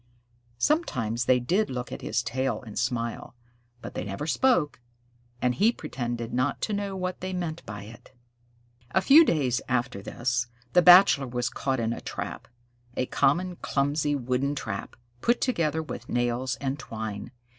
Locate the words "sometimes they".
0.57-1.39